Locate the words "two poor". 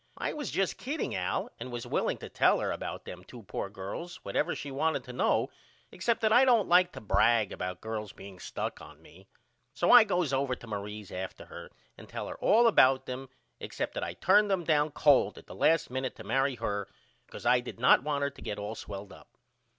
3.23-3.69